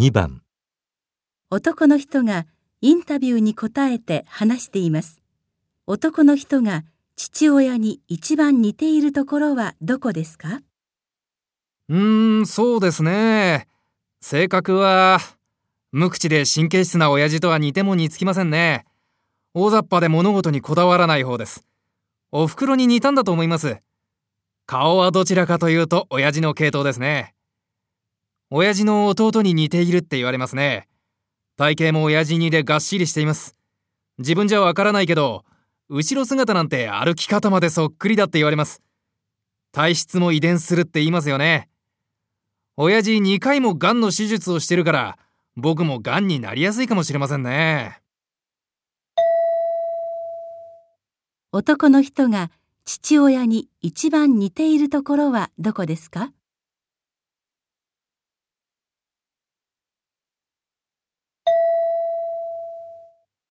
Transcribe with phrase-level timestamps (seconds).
[0.00, 0.40] 2番
[1.50, 2.46] 男の人が
[2.80, 5.20] インタビューに答えて話しています。
[5.86, 6.84] 男の人が
[7.16, 10.62] 父親に一番似ているところはどこですか？
[11.90, 13.68] うーん、そうですね。
[14.22, 15.18] 性格は、
[15.92, 18.86] 無口で神経質な親父とは似ても似つきませんね。
[19.52, 21.66] 大雑把で物事にこだわらない方です。
[22.32, 23.76] お袋に似たんだと思います。
[24.64, 27.34] 顔はどちらかというと親父の系統ですね。
[28.52, 30.88] 親父の弟に似ているって言われますね。
[31.56, 33.54] 体型も親父似でがっしりしています。
[34.18, 35.44] 自分じゃわからないけど、
[35.88, 38.82] 後ろ姿なんて歩き方までそっくりだって言われます。
[39.70, 41.68] 体質も遺伝するって言いますよね。
[42.76, 45.18] 親父2回も癌の手術をしてるから、
[45.54, 48.00] 僕も癌になりやすいかもしれませんね。
[51.52, 52.50] 男の人が
[52.84, 56.32] 父親に一番似ているところはどこですか？